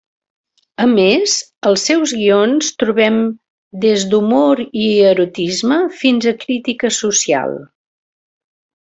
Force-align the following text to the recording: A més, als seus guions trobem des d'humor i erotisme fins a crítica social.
A 0.83 0.85
més, 0.93 1.33
als 1.71 1.83
seus 1.89 2.13
guions 2.21 2.69
trobem 2.83 3.19
des 3.83 4.05
d'humor 4.13 4.63
i 4.87 4.87
erotisme 5.11 5.79
fins 6.01 6.29
a 6.33 6.35
crítica 6.45 6.91
social. 6.97 7.55